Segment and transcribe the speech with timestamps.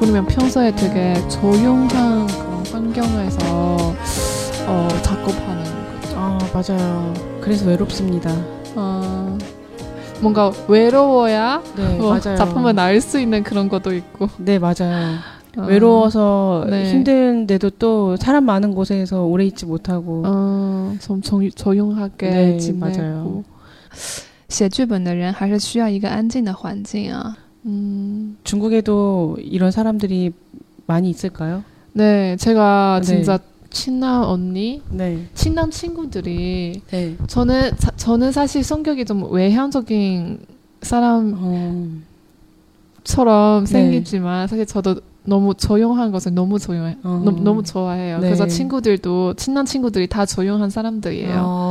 [0.00, 3.94] 아니면 평소에 되게 조용한 그런 환경에서
[4.68, 5.64] 어, 작업하는
[6.00, 6.14] 거죠.
[6.16, 7.14] 아 맞아요.
[7.40, 8.30] 그래서 외롭습니다.
[8.74, 9.38] 어,
[10.20, 12.36] 뭔가 외로워야 네 뭐 맞아요.
[12.36, 15.16] 작품을 날 수 있는 그런 것도 있고 네 맞아요.
[15.58, 16.90] 어, 외로워서 네.
[16.90, 23.44] 힘든데도 또 사람 많은 곳에서 오래 있지 못하고 어, 좀 조, 조용하게 네, 지내고 맞아요.
[24.48, 27.36] 写剧本的人还是需要一个安静的环境啊。
[27.65, 30.31] 음, 중국에도 이런 사람들이
[30.87, 31.63] 많이 있을까요?
[31.93, 33.07] 네, 제가 네.
[33.07, 35.25] 진짜 친한 언니, 네.
[35.33, 37.15] 친한 친구들이 네.
[37.27, 40.39] 저는 사- 저는 사실 성격이 좀 외향적인
[40.81, 42.01] 사람처럼
[43.17, 43.65] 어, 네.
[43.65, 47.21] 생기지만 사실 저도 너무 조용한 것을 너무 조용해, 어.
[47.23, 48.17] 너무, 너무 좋아해요.
[48.19, 48.27] 네.
[48.27, 51.43] 그래서 친구들도 친한 친구들이 다 조용한 사람들이에요.
[51.45, 51.70] 어,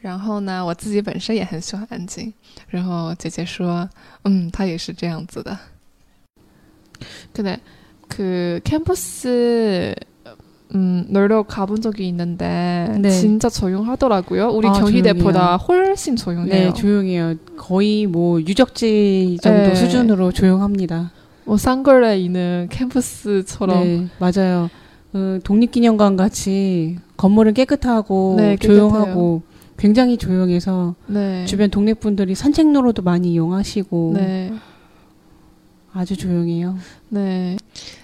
[0.00, 2.32] 然后呢，我自己本身也很喜欢安静。
[2.68, 3.88] 然后姐姐说，
[4.24, 5.56] 嗯，她也是这样子的。
[7.32, 7.58] 근데
[8.08, 9.94] 그 캠퍼스
[10.74, 13.10] 음, 놀러 가본 적이 있는데 네.
[13.10, 14.48] 진짜 조용하더라고요.
[14.48, 16.46] 우리 아, 경희대보다 훨씬 조용해요.
[16.46, 17.34] 네, 조용해요.
[17.58, 19.74] 거의 뭐 유적지 정도 네.
[19.74, 21.12] 수준으로 조용합니다.
[21.44, 24.70] 뭐 쌍걸레 있는 캠퍼스처럼 네, 맞아요.
[25.12, 29.42] 어, 독립기념관 같이 건물은 깨끗하고 네, 깨끗해요.
[29.76, 31.44] 조용하고 굉장히 조용해서 네.
[31.46, 34.52] 주변 독립분들이 산책로로도 많이 이용하시고 네.
[35.94, 36.78] 아주 조용해요.
[37.12, 37.58] 对，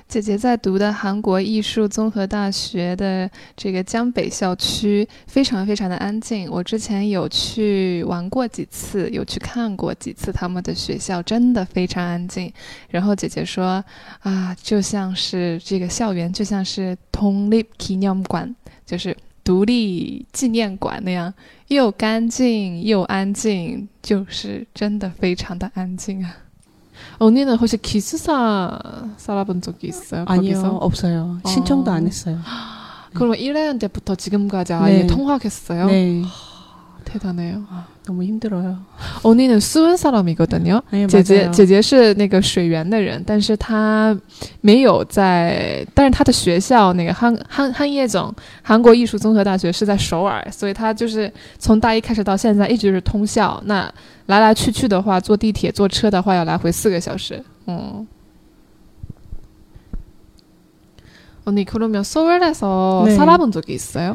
[0.08, 6.50] 姐姐在读的韩国艺术综合大学的这个江北校区非常非常的安静。
[6.50, 12.52] 我之前有去玩过几次，有去看过几次他们的学校，真的非常安静。
[12.90, 13.82] 然后姐姐说
[14.20, 18.54] 啊，就像是这个校园就像是通立纪念馆，
[18.84, 21.32] 就是 独立纪念馆那样，
[21.68, 26.36] 又干净又安静，就是真的非常的安静啊。
[27.18, 28.78] 언니는 혹시 기숙사
[29.16, 30.24] 살아본 적이 있어요?
[30.26, 30.76] 아니요, 거기서?
[30.78, 31.40] 없어요.
[31.46, 31.94] 신청도 어.
[31.94, 32.38] 안 했어요.
[33.14, 35.06] 그러면 1학년 때부터 지금까지 아예 네.
[35.06, 35.86] 통학했어요?
[35.86, 36.22] 네,
[37.04, 37.64] 대단해요.
[38.06, 38.78] 너무 힘들어요.
[39.22, 40.80] 언니는 수원 사람이거든요.
[40.90, 41.52] 네, 姐姐 맞아요.
[41.52, 44.18] 姐姐是那个水源的人，但是她
[44.62, 53.62] 没有在，但是她的学校那个汉汉汉业总韩国艺术综合大学是在首尔，所以她就是从大一开始到现在一直是通校。
[53.66, 53.92] 那
[54.26, 57.42] 来来去去的话，坐地铁、坐车的话要来回四个小时。
[57.66, 58.06] 嗯。
[61.44, 63.16] 언니 그러면 서울에서 네.
[63.16, 64.14] 살아본 적이 있어요?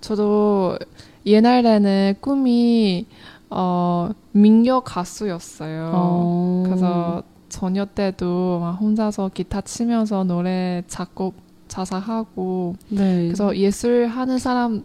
[0.00, 0.78] 저도
[1.26, 3.06] 옛날에는 꿈이,
[3.50, 5.90] 어, 민요 가수였어요.
[5.94, 6.62] 어.
[6.66, 11.34] 그래서 저녁 때도 막 혼자서 기타 치면서 노래 작곡,
[11.68, 13.24] 자사하고, 네.
[13.24, 14.84] 그래서 예술 하는 사람과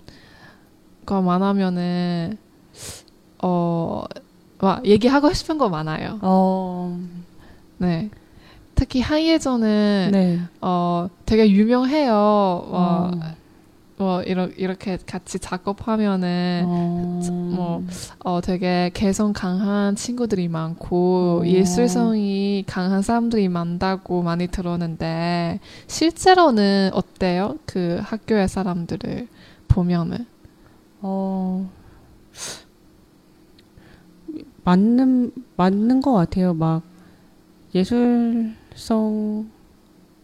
[1.23, 2.37] 만나면은,
[3.41, 4.03] 어,
[4.59, 6.19] 막 얘기하고 싶은 거 많아요.
[6.21, 6.99] 어.
[7.77, 8.09] 네.
[8.73, 10.39] 특히 한예전은, 네.
[10.59, 12.13] 어, 되게 유명해요.
[12.13, 13.44] 어, 어.
[13.97, 17.19] 뭐, 이러, 이렇게 같이 작업하면은, 어.
[17.55, 17.83] 뭐,
[18.19, 21.47] 어, 되게 개성 강한 친구들이 많고, 어.
[21.47, 27.57] 예술성이 강한 사람들이 많다고 많이 들었는데, 실제로는 어때요?
[27.65, 29.27] 그 학교의 사람들을
[29.69, 30.25] 보면은.
[31.01, 31.69] 어.
[34.65, 36.53] 맞는 맞는 것 같아요.
[36.53, 36.81] 막
[37.73, 39.49] 예술성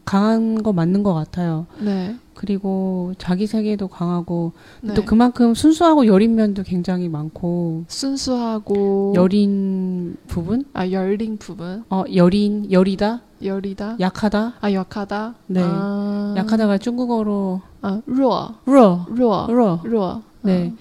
[0.06, 1.68] 강한 거 맞는 것 같아요.
[1.80, 2.16] 네.
[2.34, 4.96] 그리고 자기 세계도 강하고 네.
[4.96, 10.66] 또 그만큼 순수하고 여린 면도 굉장히 많고 순수하고 여린 부분?
[10.74, 11.84] 아 열린 부분?
[11.90, 13.22] 어 여린 여리다?
[13.44, 13.98] 여리다?
[14.00, 14.54] 약하다?
[14.60, 15.36] 아 약하다?
[15.48, 15.62] 네.
[15.64, 16.34] 아...
[16.36, 20.78] 약하다가 중국어로 아 루어 루어 루어 루어 루어 네 아.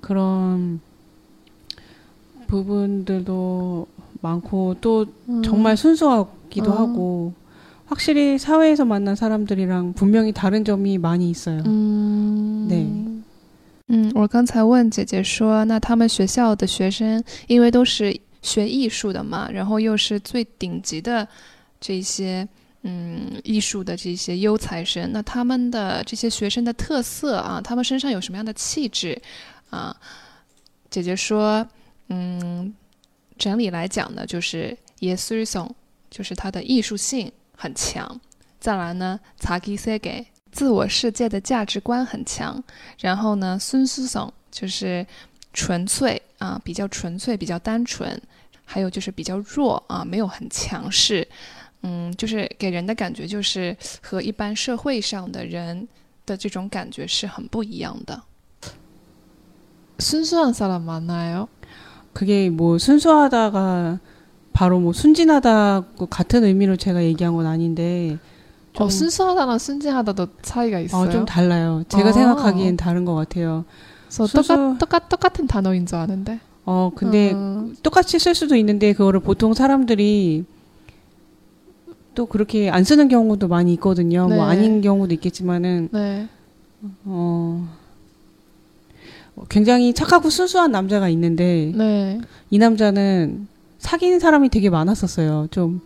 [0.00, 0.80] 그런
[2.48, 3.86] 부분들도
[4.20, 5.42] 많고 또 음.
[5.42, 6.78] 정말 순수하기도 아.
[6.78, 7.34] 하고
[7.87, 11.63] 확실히 사회에서 만난 사람들이랑 분명히 다른 점이 많이 있어요.
[11.65, 12.67] 음.
[12.69, 13.13] 네.
[13.87, 21.27] 嗯， 我刚才问姐姐说，那他们学校的学生，因为都是学艺术的嘛，然后又是最顶级的
[21.81, 22.47] 这些
[22.83, 29.21] 嗯艺术的这些优才生，那他们的这些学生的特色啊，他们身上有什么样的气质
[29.69, 29.95] 啊？
[30.89, 31.67] 姐姐说，
[32.07, 32.73] 嗯，
[33.37, 35.69] 整理来讲呢，就是예술 성，
[36.09, 38.19] 就是他的艺术性 很强。
[38.59, 42.63] 再来呢，자기세 계， 自我世界的价值观很强。
[42.99, 45.05] 然后呢，순수 성， 就是
[45.53, 48.21] 纯粹啊，比较纯粹，比较单纯。
[48.65, 51.27] 还有就是比较弱啊，没有很强势。
[51.81, 55.87] 嗯，就是给人的感觉就是和一般社会上的人
[56.25, 58.23] 的这种感觉是很不一样的。
[59.99, 61.47] 순수한 사람 많아요?
[62.13, 63.99] 그게 뭐 순수하다가
[64.58, 68.18] 바로 뭐 순진하다고 같은 의미로 제가 얘기한 건 아닌데
[68.72, 71.08] 좀, 어, 순수하다랑 순진하다도 차이가 있어요.
[71.08, 71.84] 어, 좀 달라요.
[71.88, 72.12] 제가 어.
[72.12, 73.64] 생각하기엔 다른 것 같아요.
[74.08, 76.40] 그래서 순수- 똑같, 똑같, 똑같은 단어인 줄 아는데.
[76.66, 80.44] 어, 근데 음, 똑같이 쓸 수도 있는데 그거를 보통 사람들이
[82.16, 84.26] 또 그렇게 안 쓰는 경우도 많이 있거든요.
[84.26, 84.34] 네.
[84.34, 86.28] 뭐 아닌 경우도 있겠지만은 네.
[87.04, 87.64] 어
[89.48, 92.20] 굉장히 착하고 순수한 남자가 있는데 네.
[92.50, 93.46] 이 남자는
[93.78, 95.48] 사귀는 사람이 되게 많았었어요.
[95.50, 95.80] 좀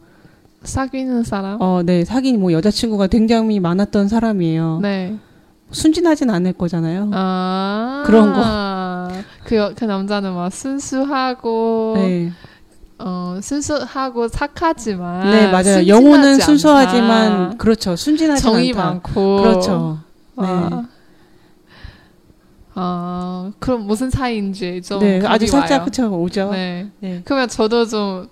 [0.64, 1.60] 사귀는 사람?
[1.60, 4.78] 어, 네, 사귄 뭐 여자친구가 굉장히 많았던 사람이에요.
[4.82, 5.16] 네.
[5.70, 7.10] 순진하진 않을 거잖아요.
[7.12, 8.02] 아.
[8.06, 8.32] 그런
[9.44, 12.30] 그, 여- 그 남자는 막 순수하고, 네,
[12.98, 15.30] 어, 순수하고 착하지만.
[15.30, 15.86] 네 맞아요.
[15.88, 16.38] 영혼은.
[16.40, 17.96] 순수하지만 그렇죠.
[17.96, 18.84] 순진하지 정이 않다.
[18.84, 19.36] 많고.
[19.42, 19.98] 그렇죠.
[20.38, 20.46] 네.
[20.46, 20.84] 아.
[22.75, 24.99] 아, 그럼 무슨 사이인지 좀.
[24.99, 25.85] 네, 감이 아주 살짝 와요.
[25.85, 26.51] 그쵸 오죠.
[26.51, 26.87] 네.
[26.99, 27.21] 네.
[27.25, 28.29] 그러면 저도 좀,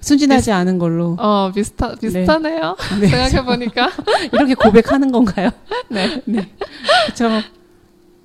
[0.00, 2.76] 순진하지 않은 걸로 어, 비슷하, 비슷하네요.
[3.00, 3.06] 네.
[3.06, 3.90] 생각해보니까.
[4.32, 5.50] 이렇게 고백하는 건가요?
[5.88, 6.20] 네.
[6.24, 7.42] 그렇죠.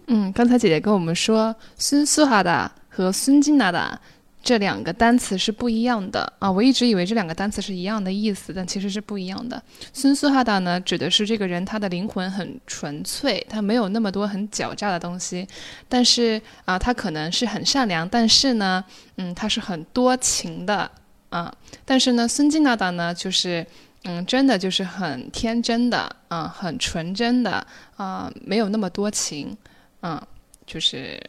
[0.10, 4.00] 嗯，刚才姐姐跟我们说，순수하다和순진하다
[4.43, 9.62] 这两个单词是不一样的啊，我一直以为这两个单词是一样的意思，但其实是不一样的。
[9.93, 15.47] 孙苏哈达呢，指的是这个人，他的灵魂很纯粹，他没有那么多很狡诈的东西，
[15.89, 18.85] 但是啊，他可能是很善良，但是呢，
[19.17, 20.91] 嗯，他是很多情的
[21.29, 21.55] 啊。
[21.85, 23.65] 但是呢，孙静娜达呢，就是
[24.03, 27.65] 嗯，真的就是很天真的啊，很纯真的
[27.97, 29.56] 啊，没有那么多情
[30.00, 30.27] 啊，
[30.67, 31.23] 就是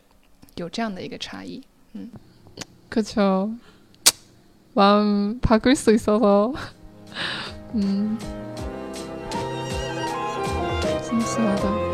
[0.55, 1.61] 有这样的一个差异。
[1.93, 2.09] 嗯。
[2.93, 3.49] 그쵸.
[4.75, 6.53] 마음 바꿀 수 있어서.
[7.73, 8.19] 음.
[11.01, 11.92] 순수하다.